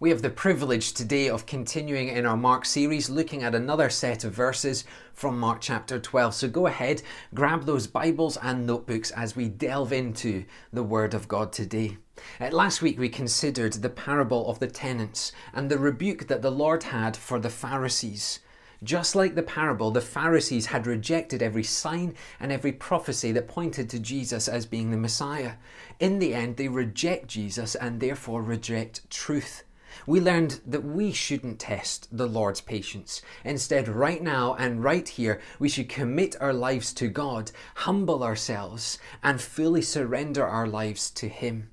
[0.00, 4.24] We have the privilege today of continuing in our Mark series, looking at another set
[4.24, 6.32] of verses from Mark chapter 12.
[6.32, 7.02] So go ahead,
[7.34, 11.98] grab those Bibles and notebooks as we delve into the Word of God today.
[12.40, 16.50] Uh, last week we considered the parable of the tenants and the rebuke that the
[16.50, 18.40] Lord had for the Pharisees.
[18.82, 23.90] Just like the parable, the Pharisees had rejected every sign and every prophecy that pointed
[23.90, 25.56] to Jesus as being the Messiah.
[25.98, 29.64] In the end, they reject Jesus and therefore reject truth.
[30.06, 33.22] We learned that we shouldn't test the Lord's patience.
[33.44, 38.98] Instead, right now and right here, we should commit our lives to God, humble ourselves,
[39.22, 41.70] and fully surrender our lives to Him.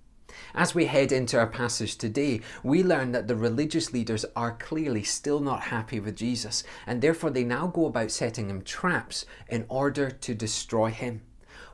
[0.54, 5.04] As we head into our passage today, we learn that the religious leaders are clearly
[5.04, 9.66] still not happy with Jesus, and therefore they now go about setting him traps in
[9.70, 11.22] order to destroy him.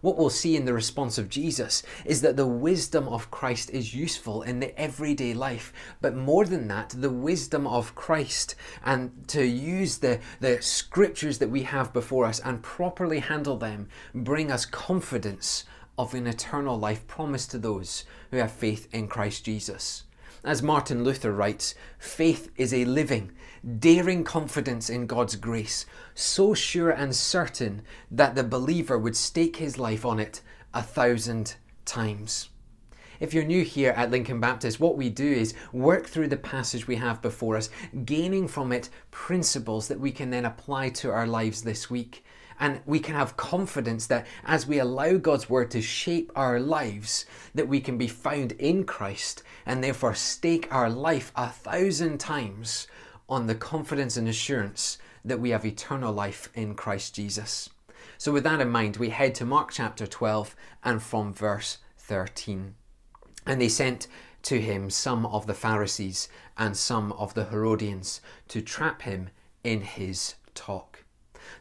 [0.04, 3.96] What we'll see in the response of Jesus is that the wisdom of Christ is
[3.96, 5.72] useful in the everyday life,
[6.02, 11.50] but more than that, the wisdom of Christ and to use the, the scriptures that
[11.50, 15.64] we have before us and properly handle them bring us confidence
[15.98, 20.04] of an eternal life promised to those who have faith in Christ Jesus.
[20.46, 23.32] As Martin Luther writes, faith is a living,
[23.80, 25.86] daring confidence in God's grace,
[26.16, 30.42] so sure and certain that the believer would stake his life on it
[30.74, 32.50] a thousand times.
[33.22, 36.88] If you're new here at Lincoln Baptist, what we do is work through the passage
[36.88, 37.70] we have before us,
[38.04, 42.26] gaining from it principles that we can then apply to our lives this week.
[42.64, 47.26] And we can have confidence that as we allow God's word to shape our lives,
[47.54, 52.88] that we can be found in Christ and therefore stake our life a thousand times
[53.28, 57.70] on the confidence and assurance that we have eternal life in Christ Jesus.
[58.18, 62.76] So, with that in mind, we head to Mark chapter 12 and from verse 13.
[63.46, 64.08] And they sent
[64.44, 69.32] to him some of the Pharisees and some of the Herodians to trap him
[69.66, 70.93] in his talk.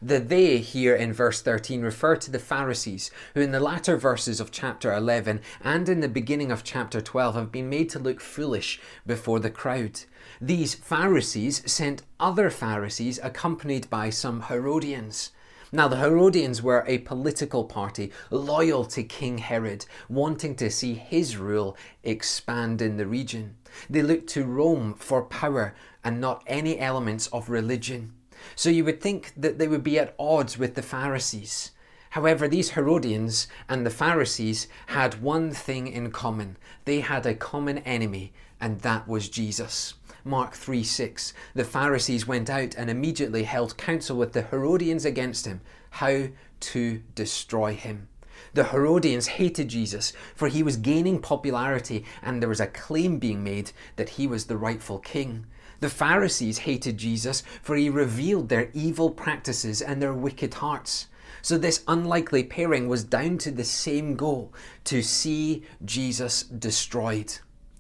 [0.01, 4.41] The they here in verse 13 refer to the Pharisees, who in the latter verses
[4.41, 8.21] of chapter 11 and in the beginning of chapter 12 have been made to look
[8.21, 10.01] foolish before the crowd.
[10.41, 15.31] These Pharisees sent other Pharisees accompanied by some Herodians.
[15.75, 21.39] Now, the Herodians were a political party loyal to King Herod, wanting to see his
[21.39, 23.57] rule expand in the region.
[23.89, 25.75] They looked to Rome for power
[26.05, 28.13] and not any elements of religion.
[28.55, 31.73] So you would think that they would be at odds with the Pharisees.
[32.11, 36.59] However, these Herodians and the Pharisees had one thing in common.
[36.85, 39.95] They had a common enemy, and that was Jesus.
[40.25, 41.33] Mark 3 6.
[41.55, 46.29] The Pharisees went out and immediately held counsel with the Herodians against him, how
[46.61, 48.09] to destroy him.
[48.55, 53.43] The Herodians hated Jesus, for he was gaining popularity and there was a claim being
[53.43, 55.47] made that he was the rightful king.
[55.83, 61.09] The Pharisees hated Jesus, for he revealed their evil practices and their wicked hearts.
[61.43, 64.55] So, this unlikely pairing was down to the same goal
[64.85, 67.37] to see Jesus destroyed.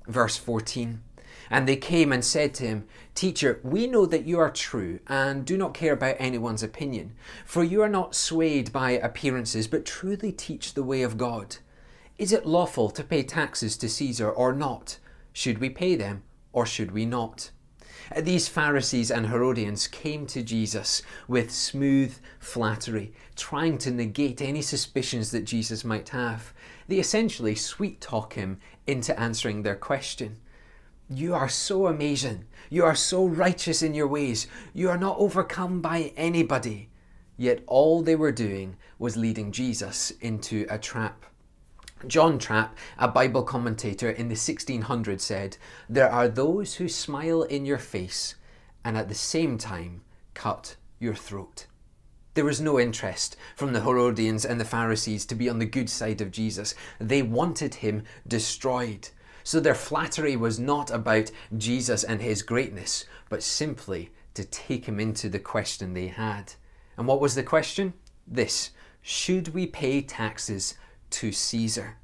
[0.08, 1.00] Verse 14
[1.48, 5.44] And they came and said to him, Teacher, we know that you are true and
[5.44, 7.12] do not care about anyone's opinion,
[7.46, 11.58] for you are not swayed by appearances, but truly teach the way of God.
[12.18, 14.98] Is it lawful to pay taxes to Caesar or not?
[15.32, 17.52] Should we pay them or should we not?
[18.20, 25.30] These Pharisees and Herodians came to Jesus with smooth flattery, trying to negate any suspicions
[25.30, 26.52] that Jesus might have.
[26.88, 30.38] They essentially sweet talk him into answering their question.
[31.08, 32.44] You are so amazing.
[32.70, 34.46] You are so righteous in your ways.
[34.74, 36.90] You are not overcome by anybody.
[37.36, 41.24] Yet all they were doing was leading Jesus into a trap.
[42.06, 45.56] John Trapp, a Bible commentator in the 1600s, said,
[45.88, 48.34] There are those who smile in your face
[48.84, 50.02] and at the same time
[50.34, 51.66] cut your throat.
[52.34, 55.90] There was no interest from the Herodians and the Pharisees to be on the good
[55.90, 56.74] side of Jesus.
[56.98, 59.10] They wanted him destroyed.
[59.44, 64.98] So their flattery was not about Jesus and his greatness, but simply to take him
[64.98, 66.54] into the question they had.
[66.96, 67.92] And what was the question?
[68.26, 68.70] This
[69.02, 70.74] Should we pay taxes
[71.12, 71.96] to Caesar.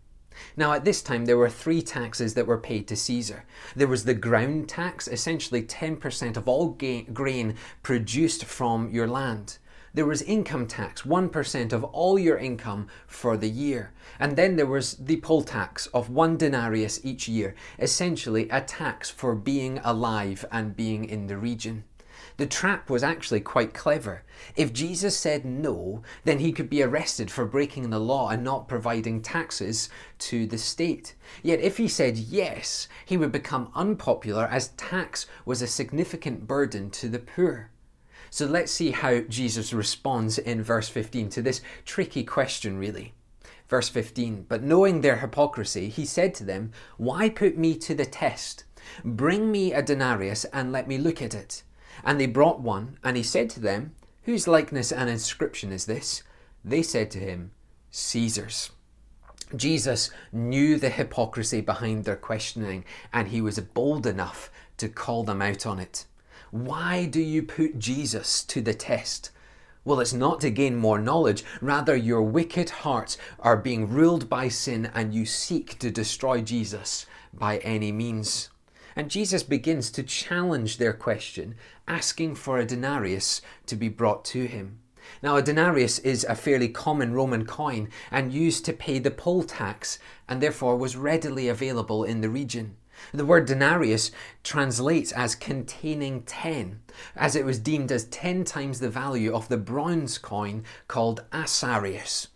[0.56, 3.44] Now, at this time, there were three taxes that were paid to Caesar.
[3.74, 9.58] There was the ground tax, essentially 10% of all grain produced from your land.
[9.94, 13.92] There was income tax, 1% of all your income for the year.
[14.20, 19.10] And then there was the poll tax of one denarius each year, essentially a tax
[19.10, 21.84] for being alive and being in the region.
[22.38, 24.22] The trap was actually quite clever.
[24.54, 28.68] If Jesus said no, then he could be arrested for breaking the law and not
[28.68, 29.90] providing taxes
[30.20, 31.16] to the state.
[31.42, 36.90] Yet if he said yes, he would become unpopular as tax was a significant burden
[36.90, 37.72] to the poor.
[38.30, 43.14] So let's see how Jesus responds in verse 15 to this tricky question, really.
[43.66, 48.06] Verse 15 But knowing their hypocrisy, he said to them, Why put me to the
[48.06, 48.62] test?
[49.04, 51.64] Bring me a denarius and let me look at it.
[52.04, 56.22] And they brought one, and he said to them, Whose likeness and inscription is this?
[56.64, 57.52] They said to him,
[57.90, 58.70] Caesar's.
[59.56, 65.40] Jesus knew the hypocrisy behind their questioning, and he was bold enough to call them
[65.40, 66.04] out on it.
[66.50, 69.30] Why do you put Jesus to the test?
[69.84, 74.48] Well, it's not to gain more knowledge, rather, your wicked hearts are being ruled by
[74.48, 78.50] sin, and you seek to destroy Jesus by any means.
[78.98, 81.54] And Jesus begins to challenge their question,
[81.86, 84.80] asking for a denarius to be brought to him.
[85.22, 89.44] Now, a denarius is a fairly common Roman coin and used to pay the poll
[89.44, 92.76] tax, and therefore was readily available in the region.
[93.12, 94.10] The word denarius
[94.42, 96.80] translates as containing 10,
[97.14, 102.26] as it was deemed as 10 times the value of the bronze coin called assarius.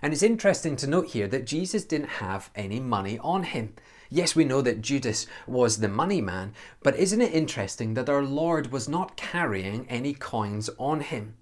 [0.00, 3.74] And it's interesting to note here that Jesus didn't have any money on him.
[4.10, 8.22] Yes, we know that Judas was the money man, but isn't it interesting that our
[8.22, 11.34] Lord was not carrying any coins on him?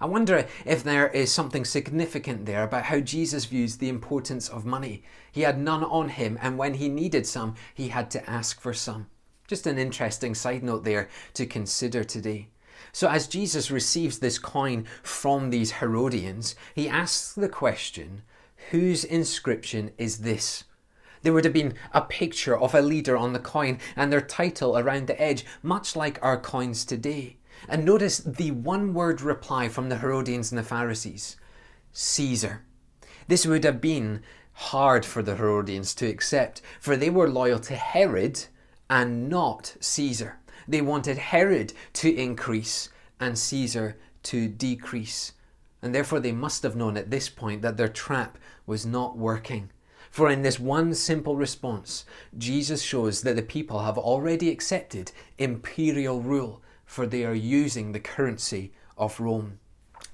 [0.00, 4.64] I wonder if there is something significant there about how Jesus views the importance of
[4.64, 5.02] money.
[5.30, 8.72] He had none on him, and when he needed some, he had to ask for
[8.72, 9.08] some.
[9.48, 12.48] Just an interesting side note there to consider today.
[12.92, 18.22] So, as Jesus receives this coin from these Herodians, he asks the question
[18.70, 20.64] Whose inscription is this?
[21.22, 24.78] There would have been a picture of a leader on the coin and their title
[24.78, 27.36] around the edge, much like our coins today.
[27.68, 31.36] And notice the one word reply from the Herodians and the Pharisees
[31.92, 32.64] Caesar.
[33.26, 37.74] This would have been hard for the Herodians to accept, for they were loyal to
[37.74, 38.44] Herod
[38.88, 40.38] and not Caesar.
[40.68, 45.32] They wanted Herod to increase and Caesar to decrease.
[45.80, 48.36] And therefore, they must have known at this point that their trap
[48.66, 49.70] was not working.
[50.10, 52.04] For in this one simple response,
[52.36, 58.00] Jesus shows that the people have already accepted imperial rule, for they are using the
[58.00, 59.58] currency of Rome.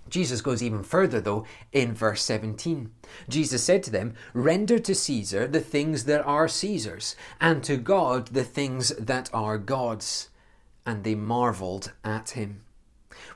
[0.08, 2.92] Jesus goes even further, though, in verse 17.
[3.28, 8.28] Jesus said to them, Render to Caesar the things that are Caesar's, and to God
[8.28, 10.28] the things that are God's.
[10.86, 12.62] And they marvelled at him.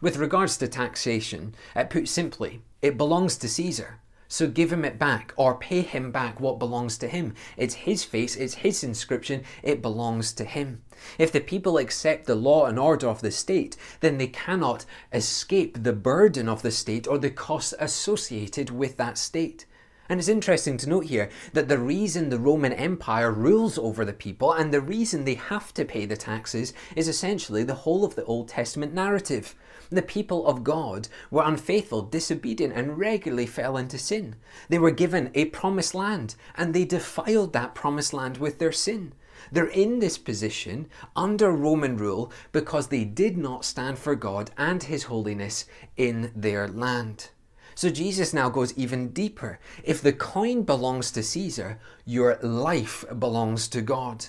[0.00, 4.00] With regards to taxation, uh, put simply, it belongs to Caesar.
[4.30, 7.34] So give him it back or pay him back what belongs to him.
[7.56, 10.82] It's his face, it's his inscription, it belongs to him.
[11.18, 14.84] If the people accept the law and order of the state, then they cannot
[15.14, 19.64] escape the burden of the state or the costs associated with that state.
[20.08, 24.14] And it's interesting to note here that the reason the Roman Empire rules over the
[24.14, 28.14] people and the reason they have to pay the taxes is essentially the whole of
[28.14, 29.54] the Old Testament narrative.
[29.90, 34.36] The people of God were unfaithful, disobedient, and regularly fell into sin.
[34.70, 39.12] They were given a promised land, and they defiled that promised land with their sin.
[39.52, 44.82] They're in this position under Roman rule because they did not stand for God and
[44.82, 45.66] His holiness
[45.96, 47.30] in their land.
[47.78, 49.60] So Jesus now goes even deeper.
[49.84, 54.26] If the coin belongs to Caesar, your life belongs to God.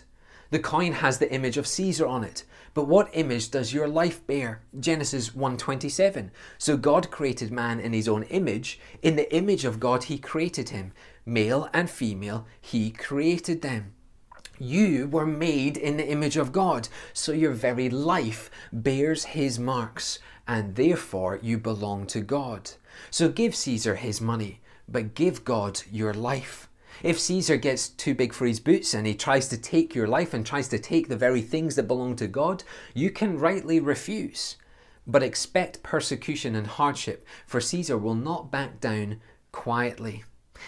[0.51, 2.43] The coin has the image of Caesar on it.
[2.75, 4.61] But what image does your life bear?
[4.79, 6.29] Genesis 1:27.
[6.59, 10.69] So God created man in his own image, in the image of God he created
[10.69, 10.91] him,
[11.25, 13.95] male and female he created them.
[14.59, 20.19] You were made in the image of God, so your very life bears his marks,
[20.47, 22.71] and therefore you belong to God.
[23.11, 26.69] So give Caesar his money, but give God your life.
[27.01, 30.33] If Caesar gets too big for his boots and he tries to take your life
[30.33, 32.63] and tries to take the very things that belong to God,
[32.93, 34.57] you can rightly refuse.
[35.07, 40.23] But expect persecution and hardship, for Caesar will not back down quietly.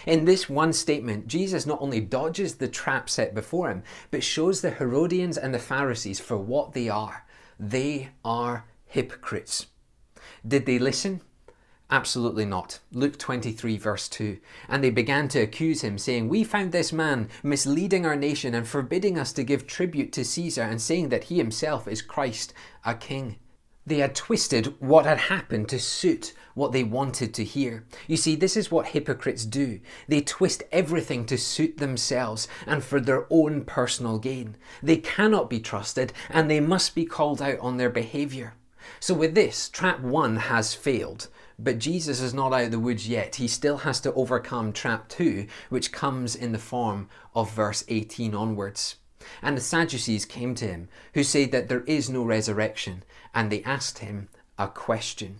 [0.06, 4.60] In this one statement, Jesus not only dodges the trap set before him, but shows
[4.60, 7.26] the Herodians and the Pharisees for what they are.
[7.60, 9.66] They are hypocrites.
[10.46, 11.20] Did they listen?
[11.92, 12.78] Absolutely not.
[12.90, 14.38] Luke 23, verse 2.
[14.66, 18.66] And they began to accuse him, saying, We found this man misleading our nation and
[18.66, 22.54] forbidding us to give tribute to Caesar, and saying that he himself is Christ,
[22.86, 23.36] a king.
[23.84, 27.84] They had twisted what had happened to suit what they wanted to hear.
[28.06, 29.78] You see, this is what hypocrites do.
[30.08, 34.56] They twist everything to suit themselves and for their own personal gain.
[34.82, 38.54] They cannot be trusted and they must be called out on their behavior.
[38.98, 41.28] So, with this, trap one has failed,
[41.62, 43.36] but Jesus is not out of the woods yet.
[43.36, 48.34] He still has to overcome trap two, which comes in the form of verse 18
[48.34, 48.96] onwards.
[49.40, 53.04] And the Sadducees came to him, who said that there is no resurrection,
[53.34, 54.28] and they asked him
[54.58, 55.38] a question.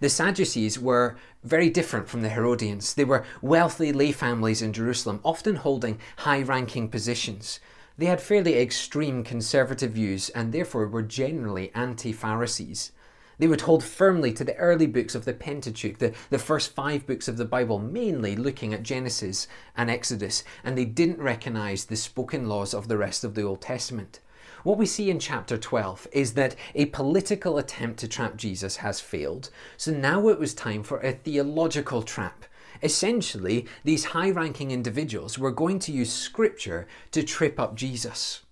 [0.00, 2.94] The Sadducees were very different from the Herodians.
[2.94, 7.60] They were wealthy lay families in Jerusalem, often holding high ranking positions.
[7.96, 12.92] They had fairly extreme conservative views and therefore were generally anti Pharisees.
[13.40, 17.06] They would hold firmly to the early books of the Pentateuch, the, the first five
[17.06, 21.96] books of the Bible, mainly looking at Genesis and Exodus, and they didn't recognize the
[21.96, 24.20] spoken laws of the rest of the Old Testament.
[24.62, 29.00] What we see in chapter 12 is that a political attempt to trap Jesus has
[29.00, 32.44] failed, so now it was time for a theological trap.
[32.82, 38.42] Essentially, these high ranking individuals were going to use scripture to trip up Jesus.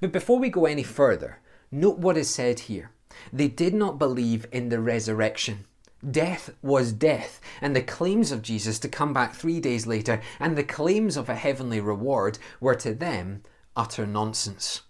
[0.00, 1.40] But before we go any further,
[1.72, 2.92] note what is said here.
[3.32, 5.64] They did not believe in the resurrection.
[6.08, 10.56] Death was death, and the claims of Jesus to come back three days later and
[10.56, 13.42] the claims of a heavenly reward were to them
[13.74, 14.82] utter nonsense.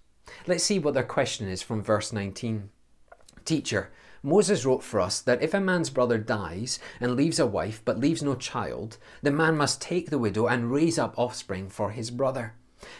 [0.47, 2.71] Let's see what their question is from verse 19.
[3.45, 3.91] Teacher,
[4.23, 8.01] Moses wrote for us that if a man's brother dies and leaves a wife but
[8.01, 12.11] leaves no child, the man must take the widow and raise up offspring for his
[12.11, 12.55] brother.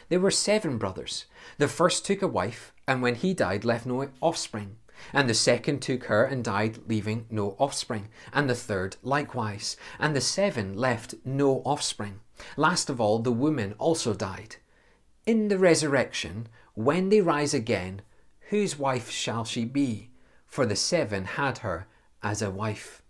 [0.09, 1.27] There were seven brothers.
[1.59, 4.77] The first took a wife, and when he died, left no offspring.
[5.13, 8.09] And the second took her and died, leaving no offspring.
[8.33, 9.77] And the third likewise.
[9.99, 12.21] And the seven left no offspring.
[12.57, 14.57] Last of all, the woman also died.
[15.27, 18.03] In the resurrection, when they rise again,
[18.51, 20.11] whose wife shall she be?
[20.47, 21.87] For the seven had her
[22.23, 23.03] as a wife.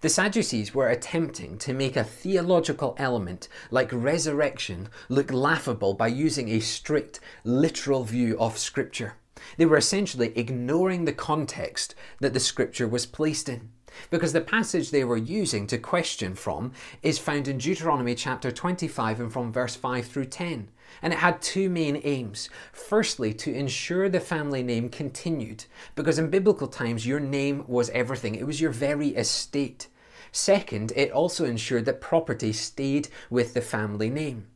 [0.00, 6.48] The Sadducees were attempting to make a theological element like resurrection look laughable by using
[6.48, 9.14] a strict, literal view of Scripture.
[9.56, 13.70] They were essentially ignoring the context that the scripture was placed in.
[14.10, 19.20] Because the passage they were using to question from is found in Deuteronomy chapter 25
[19.20, 20.68] and from verse 5 through 10.
[21.02, 22.48] And it had two main aims.
[22.72, 25.64] Firstly, to ensure the family name continued,
[25.94, 29.88] because in biblical times your name was everything, it was your very estate.
[30.30, 34.46] Second, it also ensured that property stayed with the family name.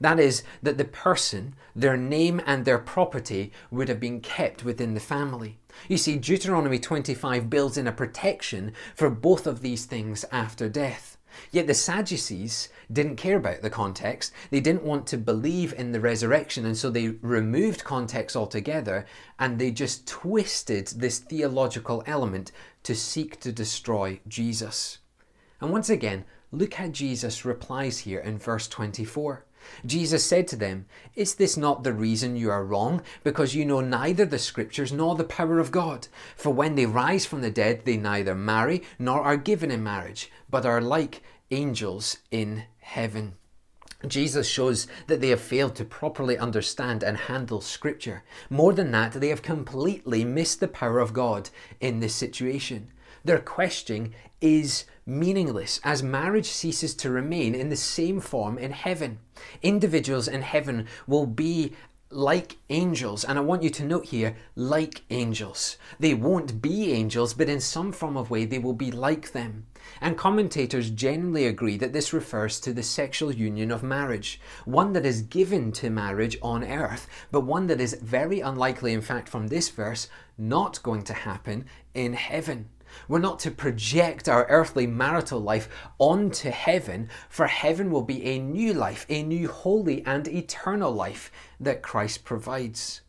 [0.00, 4.94] That is, that the person, their name, and their property would have been kept within
[4.94, 5.58] the family.
[5.88, 11.16] You see, Deuteronomy 25 builds in a protection for both of these things after death.
[11.52, 14.32] Yet the Sadducees didn't care about the context.
[14.50, 19.06] They didn't want to believe in the resurrection, and so they removed context altogether
[19.38, 24.98] and they just twisted this theological element to seek to destroy Jesus.
[25.60, 29.44] And once again, look how Jesus replies here in verse 24.
[29.84, 33.02] Jesus said to them, Is this not the reason you are wrong?
[33.24, 36.08] Because you know neither the Scriptures nor the power of God.
[36.36, 40.30] For when they rise from the dead, they neither marry nor are given in marriage,
[40.48, 43.34] but are like angels in heaven.
[44.06, 48.22] Jesus shows that they have failed to properly understand and handle Scripture.
[48.48, 51.50] More than that, they have completely missed the power of God
[51.80, 52.92] in this situation.
[53.24, 59.18] Their questioning is meaningless as marriage ceases to remain in the same form in heaven.
[59.62, 61.72] Individuals in heaven will be
[62.12, 65.76] like angels, and I want you to note here, like angels.
[66.00, 69.66] They won't be angels, but in some form of way they will be like them.
[70.00, 75.06] And commentators generally agree that this refers to the sexual union of marriage, one that
[75.06, 79.46] is given to marriage on earth, but one that is very unlikely, in fact, from
[79.46, 81.64] this verse, not going to happen
[81.94, 82.68] in heaven.
[83.08, 85.68] We're not to project our earthly marital life
[85.98, 91.30] onto heaven, for heaven will be a new life, a new holy and eternal life
[91.58, 93.00] that Christ provides.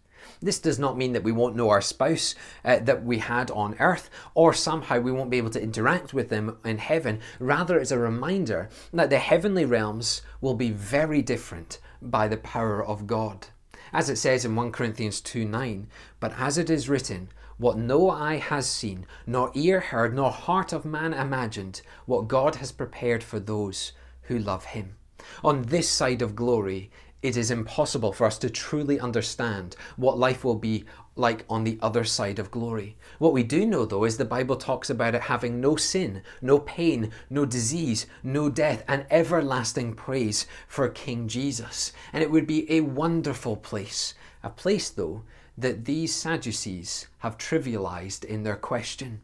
[0.41, 2.33] This does not mean that we won't know our spouse
[2.65, 6.29] uh, that we had on earth, or somehow we won't be able to interact with
[6.29, 7.19] them in heaven.
[7.39, 12.83] Rather, it's a reminder that the heavenly realms will be very different by the power
[12.83, 13.47] of God.
[13.93, 15.87] As it says in 1 Corinthians 2 9,
[16.19, 17.29] but as it is written,
[17.61, 22.55] what no eye has seen, nor ear heard, nor heart of man imagined, what God
[22.55, 23.91] has prepared for those
[24.23, 24.95] who love Him.
[25.43, 26.89] On this side of glory,
[27.21, 31.77] it is impossible for us to truly understand what life will be like on the
[31.83, 32.97] other side of glory.
[33.19, 36.57] What we do know, though, is the Bible talks about it having no sin, no
[36.57, 41.93] pain, no disease, no death, and everlasting praise for King Jesus.
[42.11, 44.15] And it would be a wonderful place.
[44.41, 45.21] A place, though,
[45.57, 49.21] that these Sadducees have trivialized in their question.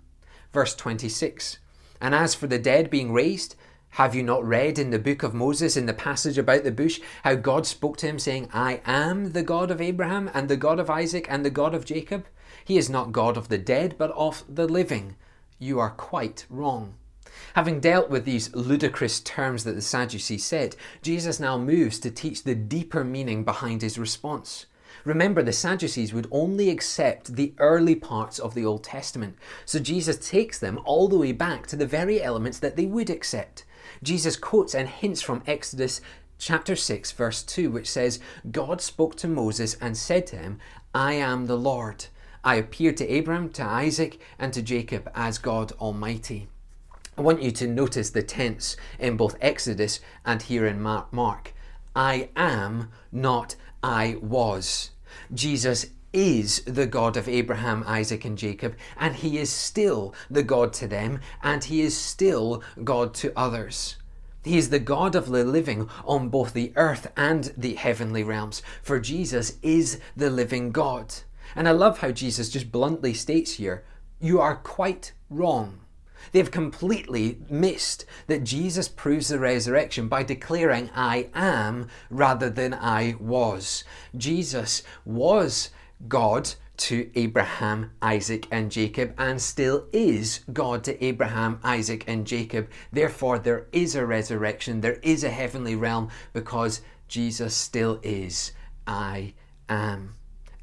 [0.53, 1.60] Verse 26
[2.01, 3.55] And as for the dead being raised,
[3.91, 7.00] have you not read in the book of Moses, in the passage about the bush,
[7.24, 10.79] how God spoke to him, saying, I am the God of Abraham, and the God
[10.79, 12.27] of Isaac, and the God of Jacob?
[12.63, 15.15] He is not God of the dead, but of the living.
[15.57, 16.96] You are quite wrong.
[17.55, 22.43] Having dealt with these ludicrous terms that the Sadducees said, Jesus now moves to teach
[22.43, 24.67] the deeper meaning behind his response.
[25.06, 30.30] Remember, the Sadducees would only accept the early parts of the Old Testament, so Jesus
[30.30, 33.63] takes them all the way back to the very elements that they would accept.
[34.04, 36.01] Jesus quotes and hints from Exodus
[36.38, 38.20] chapter 6, verse 2, which says,
[38.51, 40.60] God spoke to Moses and said to him,
[40.94, 42.06] I am the Lord.
[42.44, 46.48] I appeared to Abraham, to Isaac, and to Jacob as God Almighty.
[47.18, 51.54] I want you to notice the tense in both Exodus and here in Mark.
[51.96, 54.91] I am, not I was.
[55.34, 60.74] Jesus is the God of Abraham, Isaac, and Jacob, and he is still the God
[60.74, 63.98] to them, and he is still God to others.
[64.43, 68.62] He is the God of the living on both the earth and the heavenly realms,
[68.81, 71.13] for Jesus is the living God.
[71.55, 73.84] And I love how Jesus just bluntly states here,
[74.19, 75.81] You are quite wrong.
[76.31, 83.15] They've completely missed that Jesus proves the resurrection by declaring, I am, rather than I
[83.19, 83.84] was.
[84.15, 85.69] Jesus was
[86.07, 92.69] God to Abraham, Isaac, and Jacob, and still is God to Abraham, Isaac, and Jacob.
[92.91, 98.51] Therefore, there is a resurrection, there is a heavenly realm, because Jesus still is
[98.86, 99.34] I
[99.67, 100.16] am.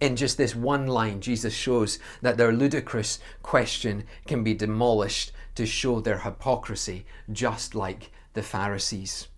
[0.04, 5.64] In just this one line, Jesus shows that their ludicrous question can be demolished to
[5.64, 9.28] show their hypocrisy, just like the Pharisees.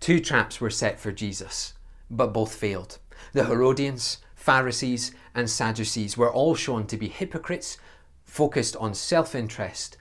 [0.00, 1.72] Two traps were set for Jesus,
[2.10, 2.98] but both failed.
[3.32, 7.78] The Herodians, Pharisees, and Sadducees were all shown to be hypocrites
[8.22, 9.96] focused on self interest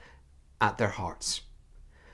[0.59, 1.39] at their hearts.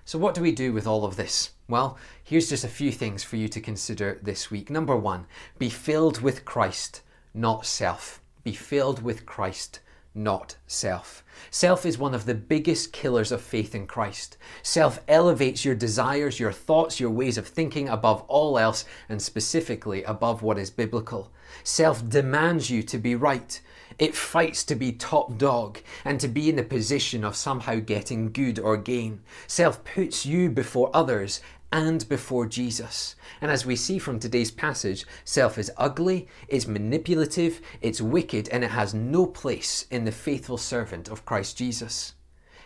[0.06, 1.50] So, what do we do with all of this?
[1.68, 4.70] Well, here's just a few things for you to consider this week.
[4.70, 5.26] Number one,
[5.58, 7.02] be filled with Christ,
[7.38, 8.20] not self.
[8.44, 9.80] Be filled with Christ,
[10.16, 11.24] not self.
[11.52, 14.38] Self is one of the biggest killers of faith in Christ.
[14.64, 20.04] Self elevates your desires, your thoughts, your ways of thinking above all else, and specifically
[20.04, 21.32] above what is biblical.
[21.64, 23.62] Self demands you to be right.
[24.00, 28.32] It fights to be top dog and to be in the position of somehow getting
[28.32, 29.22] good or gain.
[29.48, 33.16] Self puts you before others and before Jesus.
[33.42, 38.64] And as we see from today's passage, self is ugly, it's manipulative, it's wicked, and
[38.64, 42.14] it has no place in the faithful servant of Christ Jesus.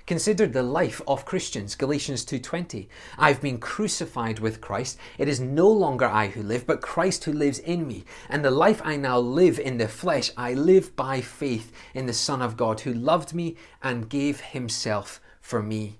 [0.07, 1.75] Consider the life of Christians.
[1.75, 2.89] Galatians 2:20.
[3.17, 4.97] I've been crucified with Christ.
[5.17, 8.03] It is no longer I who live, but Christ who lives in me.
[8.27, 12.13] And the life I now live in the flesh, I live by faith in the
[12.13, 15.99] Son of God who loved me and gave himself for me.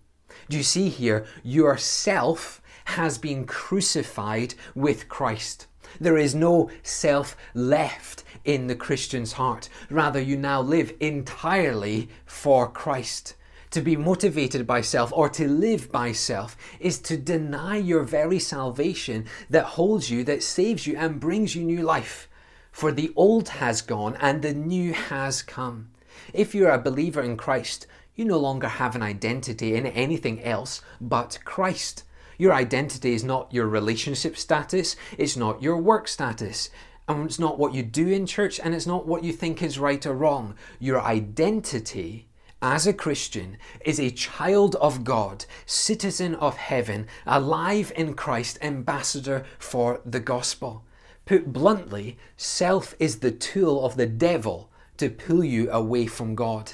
[0.50, 2.61] Do you see here yourself
[2.98, 5.68] has been crucified with Christ.
[6.00, 9.70] There is no self left in the Christian's heart.
[9.90, 13.36] Rather, you now live entirely for Christ.
[13.72, 18.40] To be motivated by self or to live by self is to deny your very
[18.40, 22.28] salvation that holds you, that saves you, and brings you new life.
[22.72, 25.92] For the old has gone and the new has come.
[26.34, 30.82] If you're a believer in Christ, you no longer have an identity in anything else
[31.00, 32.04] but Christ.
[32.42, 36.72] Your identity is not your relationship status, it's not your work status,
[37.08, 39.78] and it's not what you do in church, and it's not what you think is
[39.78, 40.56] right or wrong.
[40.80, 42.26] Your identity
[42.60, 49.46] as a Christian is a child of God, citizen of heaven, alive in Christ, ambassador
[49.60, 50.84] for the gospel.
[51.28, 56.72] Put bluntly, self is the tool of the devil to pull you away from God.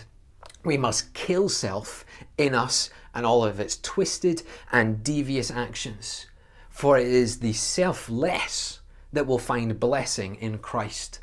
[0.63, 2.05] We must kill self
[2.37, 6.27] in us and all of its twisted and devious actions.
[6.69, 8.79] For it is the selfless
[9.11, 11.19] that will find blessing in Christ.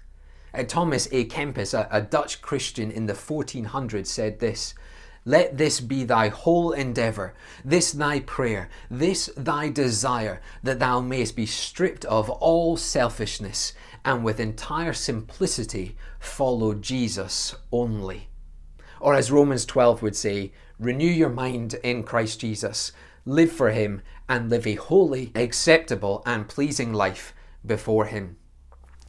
[0.53, 4.75] Uh, Thomas à Kempis, a, a Dutch Christian in the 1400s, said this
[5.25, 7.33] Let this be thy whole endeavour,
[7.65, 13.73] this thy prayer, this thy desire, that thou mayest be stripped of all selfishness
[14.05, 18.31] and with entire simplicity follow Jesus only.
[19.01, 22.93] Or as Romans 12 would say, renew your mind in Christ Jesus,
[23.25, 27.35] live for Him, and live a holy, acceptable, and pleasing life
[27.65, 28.37] before Him.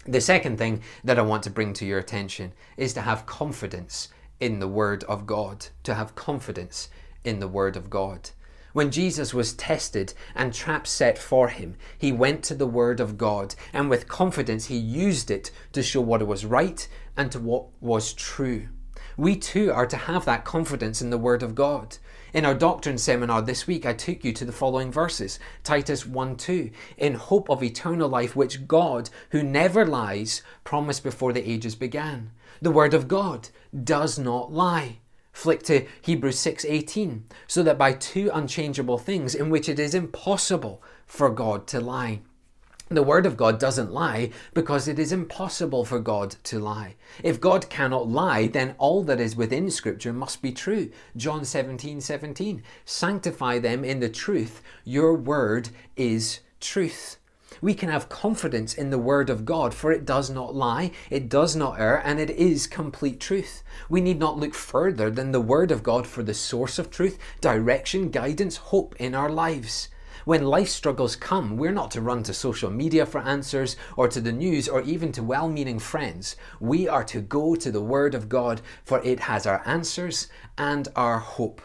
[0.07, 4.09] The second thing that I want to bring to your attention is to have confidence
[4.39, 5.67] in the Word of God.
[5.83, 6.89] To have confidence
[7.23, 8.29] in the Word of God.
[8.75, 13.17] When Jesus was tested and traps set for him, he went to the Word of
[13.17, 17.67] God and with confidence he used it to show what was right and to what
[17.79, 18.67] was true.
[19.17, 21.97] We too are to have that confidence in the Word of God.
[22.33, 26.35] In our doctrine seminar this week, I took you to the following verses Titus 1
[26.35, 31.75] 2, in hope of eternal life, which God, who never lies, promised before the ages
[31.75, 32.31] began.
[32.61, 33.49] The Word of God
[33.83, 34.97] does not lie.
[35.31, 40.83] Flick to Hebrews 6:18, so that by two unchangeable things in which it is impossible
[41.05, 42.21] for God to lie.
[42.89, 46.93] The Word of God doesn't lie because it is impossible for God to lie.
[47.23, 50.91] If God cannot lie, then all that is within Scripture must be true.
[51.17, 52.61] John 17 17.
[52.85, 54.61] Sanctify them in the truth.
[54.83, 57.17] Your Word is truth.
[57.59, 61.27] We can have confidence in the Word of God, for it does not lie, it
[61.27, 63.63] does not err, and it is complete truth.
[63.89, 67.17] We need not look further than the Word of God for the source of truth,
[67.41, 69.89] direction, guidance, hope in our lives.
[70.25, 74.19] When life struggles come, we're not to run to social media for answers or to
[74.19, 76.35] the news or even to well meaning friends.
[76.59, 80.87] We are to go to the Word of God, for it has our answers and
[80.95, 81.61] our hope.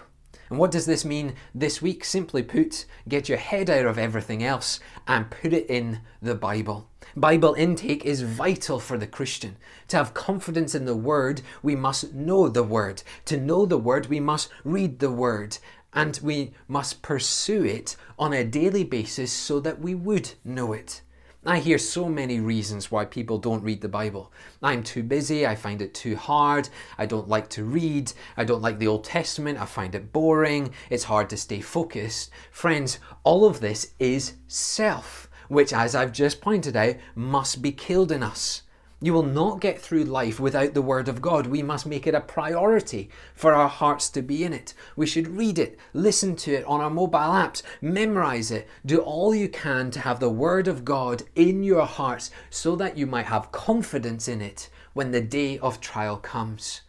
[0.51, 2.05] And what does this mean this week?
[2.05, 6.91] Simply put, get your head out of everything else and put it in the Bible.
[7.17, 9.57] Bible intake is vital for the Christian.
[9.89, 13.05] To have confidence in the Word, we must know the Word.
[13.25, 15.57] To know the Word, we must read the Word
[15.93, 21.03] and we must pursue it on a daily basis so that we would know it.
[21.47, 24.31] I hear so many reasons why people don't read the Bible.
[24.63, 28.61] I'm too busy, I find it too hard, I don't like to read, I don't
[28.61, 32.31] like the Old Testament, I find it boring, it's hard to stay focused.
[32.51, 38.13] Friends, all of this is self, which, as I've just pointed out, must be killed
[38.13, 38.63] in us.
[39.03, 41.47] You will not get through life without the Word of God.
[41.47, 44.75] We must make it a priority for our hearts to be in it.
[44.95, 48.69] We should read it, listen to it on our mobile apps, memorize it.
[48.85, 52.99] Do all you can to have the Word of God in your hearts so that
[52.99, 56.83] you might have confidence in it when the day of trial comes.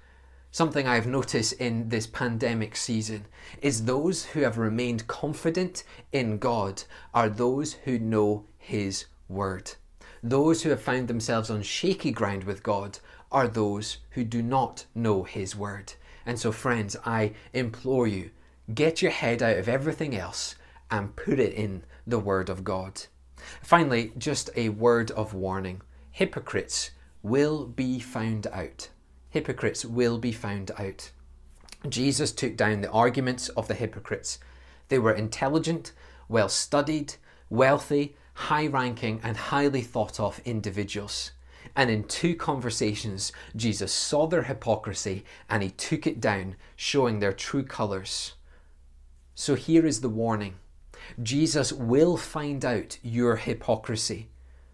[0.52, 3.26] Something I've noticed in this pandemic season
[3.62, 9.76] is those who have remained confident in God are those who know His Word.
[10.24, 13.00] Those who have found themselves on shaky ground with God
[13.32, 15.94] are those who do not know His Word.
[16.26, 18.32] And so, friends, I implore you
[18.74, 20.56] get your head out of everything else
[20.90, 23.04] and put it in the Word of God.
[23.62, 25.82] Finally, just a word of warning
[26.12, 26.92] hypocrites
[27.24, 28.90] will be found out.
[29.30, 31.12] Hypocrites will be found out.
[31.90, 34.40] Jesus took down the arguments of the hypocrites.
[34.90, 35.94] They were intelligent,
[36.28, 37.16] well studied,
[37.50, 38.16] wealthy,
[38.50, 41.32] high ranking, and highly thought of individuals.
[41.76, 47.34] And in two conversations, Jesus saw their hypocrisy and he took it down, showing their
[47.34, 48.34] true colours.
[49.36, 50.56] So here is the warning
[51.22, 54.30] Jesus will find out your hypocrisy.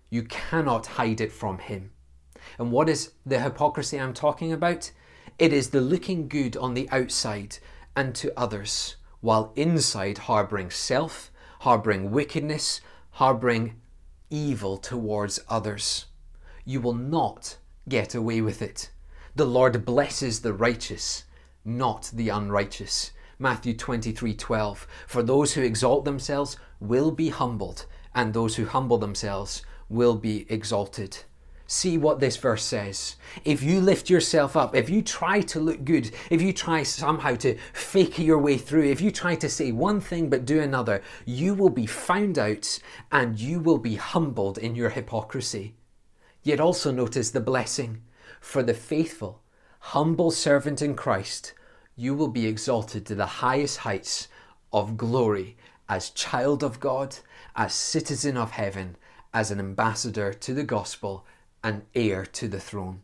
[0.10, 1.92] You cannot hide it from him.
[2.58, 4.92] And what is the hypocrisy I'm talking about?
[5.38, 7.58] It is the looking good on the outside
[7.96, 12.82] and to others, while inside harbouring self, harbouring wickedness,
[13.18, 13.74] harbouring
[14.30, 16.06] evil towards others.
[16.66, 17.58] You will not
[17.90, 18.92] get away with it.
[19.36, 21.24] The Lord blesses the righteous,
[21.66, 23.14] not the unrighteous.
[23.40, 24.88] Matthew 23 12.
[25.08, 30.46] For those who exalt themselves will be humbled, and those who humble themselves will be
[30.48, 31.18] exalted
[31.68, 33.18] see what this verse says.
[33.44, 37.36] If you lift yourself up, if you try to look good, if you try somehow
[37.36, 41.04] to fake your way through, if you try to say one thing but do another,
[41.26, 42.80] you will be found out
[43.12, 45.76] and you will be humbled in your hypocrisy.
[46.42, 48.02] Yet also notice the blessing.
[48.40, 49.42] For the faithful,
[49.80, 51.54] humble servant in Christ,
[51.96, 54.30] you will be exalted to the highest heights
[54.72, 55.58] of glory
[55.90, 57.18] as child of God,
[57.56, 58.96] as citizen of heaven,
[59.34, 61.26] as an ambassador to the gospel
[61.64, 63.04] and heir to the throne.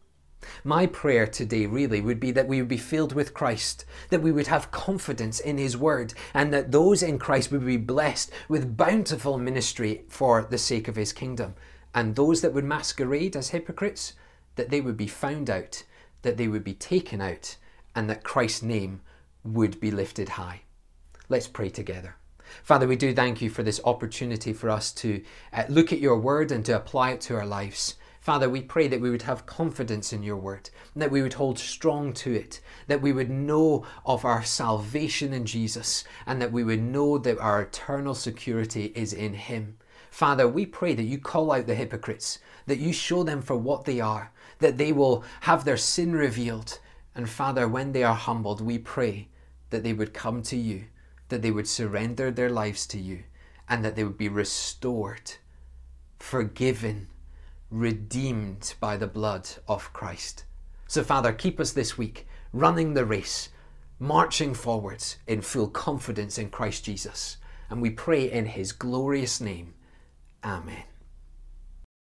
[0.63, 4.31] My prayer today really would be that we would be filled with Christ, that we
[4.31, 8.77] would have confidence in His Word, and that those in Christ would be blessed with
[8.77, 11.55] bountiful ministry for the sake of His kingdom.
[11.95, 14.13] And those that would masquerade as hypocrites,
[14.55, 15.83] that they would be found out,
[16.23, 17.55] that they would be taken out,
[17.95, 19.01] and that Christ's name
[19.43, 20.61] would be lifted high.
[21.29, 22.15] Let's pray together.
[22.63, 26.19] Father, we do thank you for this opportunity for us to uh, look at your
[26.19, 27.95] word and to apply it to our lives.
[28.23, 31.59] Father, we pray that we would have confidence in your word, that we would hold
[31.59, 36.63] strong to it, that we would know of our salvation in Jesus, and that we
[36.63, 39.75] would know that our eternal security is in him.
[40.09, 43.83] Father, we pray that you call out the hypocrites, that you show them for what
[43.83, 46.79] they are, that they will have their sin revealed.
[47.13, 49.27] And Father, when they are humbled, we pray
[49.69, 50.85] that they would come to you,
[51.27, 53.23] that they would surrender their lives to you,
[53.67, 55.33] and that they would be restored,
[56.19, 57.09] forgiven,
[57.73, 60.45] redeemed by the blood of Christ.
[60.87, 63.49] So, Father, keep us this week running the race,
[63.97, 67.37] marching forwards in full confidence in Christ Jesus.
[67.71, 69.73] And we pray in his glorious name.
[70.43, 70.83] Amen.